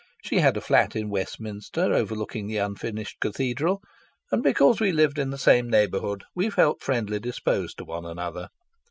[0.23, 3.83] She had a flat in Westminster, overlooking the unfinished cathedral,
[4.31, 8.49] and because we lived in the same neighbourhood we felt friendly disposed to one another.